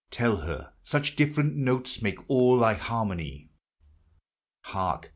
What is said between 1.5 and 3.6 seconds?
notes make all thy Dar in on j